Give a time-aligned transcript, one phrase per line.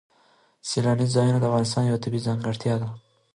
[0.69, 2.89] سیلانی ځایونه د افغانستان یوه طبیعي ځانګړتیا ده.